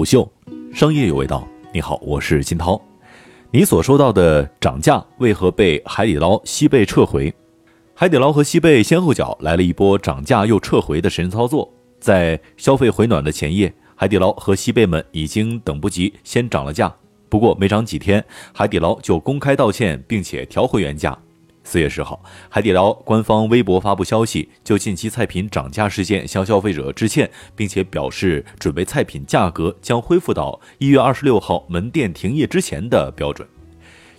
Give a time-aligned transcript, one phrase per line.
[0.00, 0.26] 虎嗅，
[0.72, 1.46] 商业有味道。
[1.74, 2.80] 你好，我是金涛。
[3.50, 7.30] 你所收到的涨价为何被海底捞、西贝撤回？
[7.94, 11.70] 海底捞和西贝先后脚来了一波涨价又撤回的神操作。
[11.98, 16.90] 在消费回暖的前夜，海底捞和西贝们已经等不及，先涨了价。
[17.28, 18.24] 不过没涨几天，
[18.54, 21.14] 海底捞就公开道歉，并且调回原价。
[21.62, 33.46] 四月十号，海底捞官方微博发布消息，就近期菜品涨价事件向消费者致歉，并且表示准备菜品价格将恢复到一月二十六号门店停业之前的标准。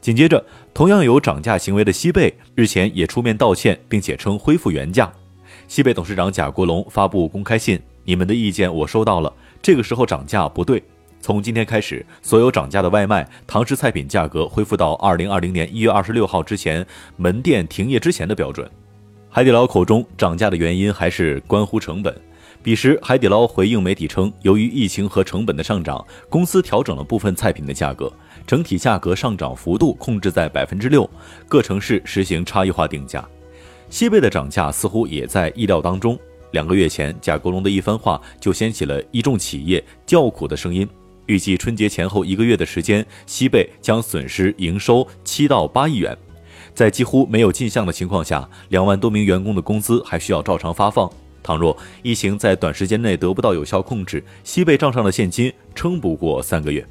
[0.00, 5.12] 紧接着，同样有涨价行为的西贝日前也出面道歉，并且称恢复原价。
[5.66, 10.82] 西贝董事长贾国龙发布公开信：“你们的意见我收到了，这个时候涨价不对。”
[11.20, 16.84] 从今天开始，所有涨价的外卖、堂食菜品价格恢复到二零二零年一月二十六号之前
[17.16, 18.68] 门店停业之前的标准。
[19.28, 22.14] 海底捞口中涨价的原因还是关乎成本。
[22.62, 28.12] 彼时，海底捞回应媒体称，由于疫情和成本的上涨，公司调整了部分菜品的价格，
[28.46, 31.08] 整体价格上涨幅度控制在百分之六，
[31.48, 33.26] 各城市实行差异化定价。
[33.88, 36.18] 西贝的涨价似乎也在意料当中。
[36.50, 40.86] 两个月前，贾国龙的一番话就掀起了一众企业叫苦的声音。
[41.30, 46.16] 预计春节前后一个月的时间，西贝将损失营收七到八亿元。
[46.74, 51.08] 在几乎没有进项的情况下，两万多名员工的工资还需要照常发放。
[51.40, 56.84] 倘若疫情在短时间内得不到有效控制，西贝账上的现金撑不过三个月。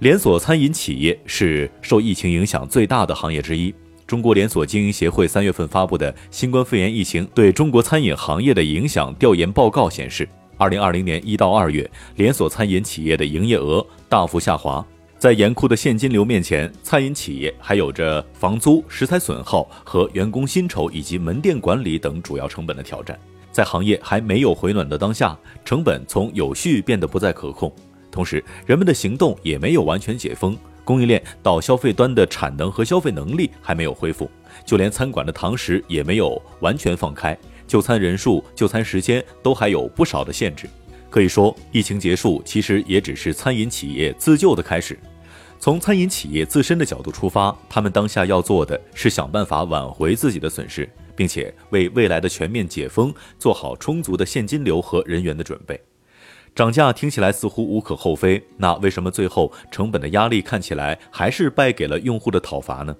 [0.00, 3.74] 连锁餐饮企业是受疫情影响最大的行业之一。
[4.06, 10.28] 中国连锁经营协会三月份发布的《新冠肺炎疫情对中国餐饮行业的影响调研报告》显示。
[10.58, 14.84] 二零二零年一到二月，连锁餐饮企业的营业额大幅下滑。
[15.16, 23.16] 在严酷的现金流面前，餐饮企业还有着房租、食材损耗和员工薪酬以及门店管理等主要成本的挑战。
[23.52, 27.72] 在行业还没有回暖的当下，成本从有序变得不再可控。
[28.10, 34.28] 同时，人们的行动也没有完全解封，供应链到消费端的产能和消费能力还没有恢复，
[34.66, 37.38] 就连餐馆的堂食也没有完全放开。
[37.68, 40.66] 就餐人数、就餐时间都还有不少的限制，
[41.08, 44.98] 可以说，疫情结束其实也只是餐饮企业自救的开始。
[45.60, 55.78] 从餐饮企业自身的角度出发，他们当下要做的是想办法挽回自己的损失，并且为未来的全面解封做好充足的现金流和人员的准备。
[56.54, 62.96] 涨价听起来似乎无可厚非，那为什么最后成本的压力看起来还是败给了用户的讨伐呢？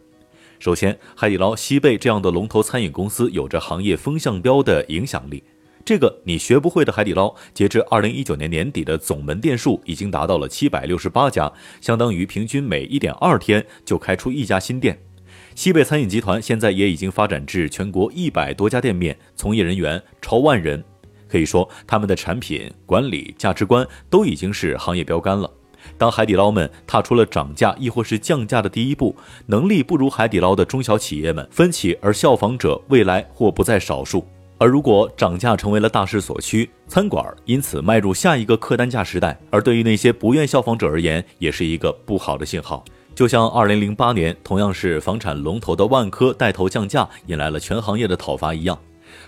[0.59, 5.43] 首先，海底捞、西贝这样的龙头餐饮公司有着行业风向标的影响力。
[5.85, 14.99] 这个你学不会的海底捞，截至二零一九年年底的总门店数已经达到了七百六十八家，相当于平均每一点二天就开出一家新店。
[15.55, 20.85] 西贝餐饮集团现在也已经发展至全国一百多家店面，从业人员超万人，
[21.29, 25.51] 可以说他们的产品管理价值观都已经是行业标杆了。
[25.97, 29.15] 当海底捞们踏出了涨价亦或是降价的第一步，
[29.47, 34.27] 能力不如海底捞的中小企业们分歧而效仿者未来或不在少数。
[34.61, 42.85] 而如果涨价成为了大势所趋，餐馆因此迈入下一个客单价时代，而对于那些不愿效仿者而言，也是一个不好的信号。
[43.15, 48.77] 就像2008年同样是房产龙头的万科带头降价，引来了全行业的讨伐一样，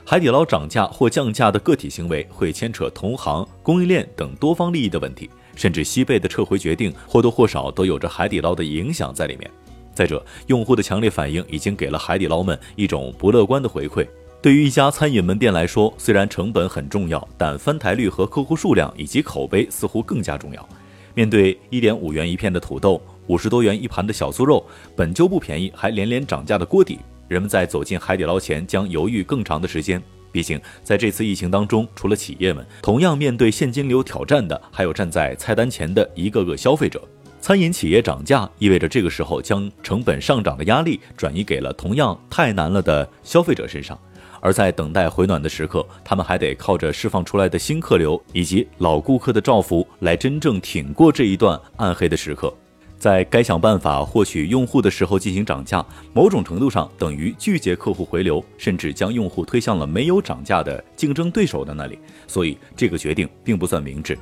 [0.05, 5.31] 海底捞涨价或降价的个体行为会牵扯同行、供应链等多方利益的问题。
[5.61, 9.51] 甚至西贝的撤回决定或多或少都有着海底捞的影响在里面。
[9.93, 14.09] 再者，用户的强烈反应已经给了海底捞们一种不乐观的回馈。
[14.41, 20.67] 对于一家餐饮门店来说，虽然成本很重要，但翻台率和客户数量以及口碑似乎更加重要。
[21.13, 24.65] 面对一点五元一片的土豆，五十多元一盘的小酥肉，
[24.97, 30.03] 本就不便宜，还连连涨价的锅底，人们在走进海底捞前将犹豫更长的时间。
[30.33, 37.03] 毕竟，在这次疫情当中，除了企业们，同样面对现金流挑战的，还有站在菜单前的一个个消费者。
[37.41, 43.99] 餐饮企业涨价，意味着这个时候将成本上涨的压力转移给了同样太难了的消费者身上。
[44.43, 52.55] 而在等待回暖的时刻，他们还得靠着释放出来的新客流以及老顾客的照拂，来真正挺过这一段暗黑的时刻。
[53.01, 55.83] 在该想办法获取用户的时候进行涨价，
[56.13, 61.99] 某种程度上等于拒绝客户回流，甚至将用户推向了没有涨价的竞争对手的那里。
[62.27, 64.19] 所以这个决定并不算明智。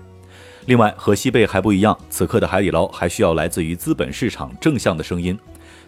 [0.66, 5.36] 另外，和西贝还不一样，此刻的海底捞还需要来自于资本市场正向的声音。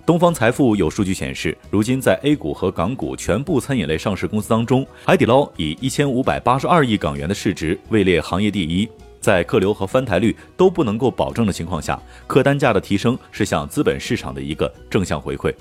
[0.05, 8.89] 东方财富有数据显示，如今在 A 股和港股全部餐饮类上市公司当中，海底捞以一千五百八十二亿港元的市值位列行业第一。
[9.21, 15.55] 在客流和翻台率都不能够保证的情况下，客单价的提升是向资本市场的一个正向回馈，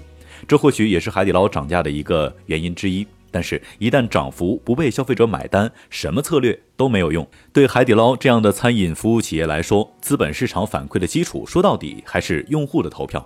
[0.47, 3.05] 这或许也是海底捞涨价的一个原因之一。
[3.31, 7.27] 但是，一旦涨幅不被消费者买单，什么策略都没有用。
[7.53, 13.23] 对海底捞这样的餐饮服务企业来说，资本市场反馈的基础说到底还是用户的投票。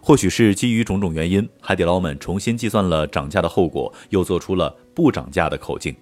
[0.00, 5.94] 或许是基于种种原因，海底捞们重新计算了涨价的后果，又做出了不涨价的口径。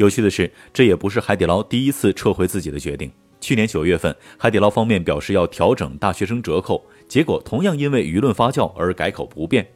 [0.00, 3.12] 有趣的是，这也不是海底捞第一次撤回自己的决定。
[3.38, 9.68] 去年九月份，海底捞方面表示要调整大学生折扣，结果同样因为舆论发酵而改口不变。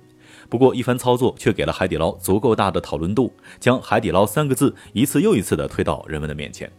[0.48, 6.72] 不过，一番操作却给了海底捞足够大的讨论度，将“海底捞”三个字一次又一次地推到人们的面前。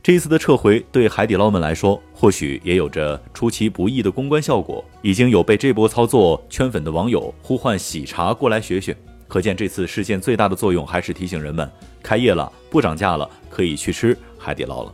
[0.00, 4.84] 这一次的撤回对海底捞们来说，或许也有着出其不意的公关效果。
[5.02, 8.96] 已经有被这波操作圈粉的网友呼唤喜茶过来学学，
[9.28, 11.70] 可见这次事件最大的作用还是提醒人们：
[12.02, 14.92] 开业了，不涨价了，可以去吃海底捞了。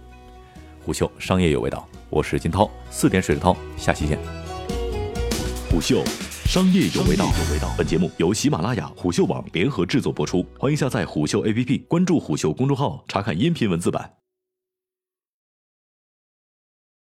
[0.85, 4.19] 虎嗅商业有味道，我是金涛，四点水的涛，下期见。
[5.71, 6.05] 虎嗅。
[6.47, 7.25] 商业有味道。
[7.25, 14.24] 有味道本节目由喜马拉雅、虎嗅网联合制作播出，欢迎下载虎嗅 APP，关注虎嗅公众号，查看音频文字版。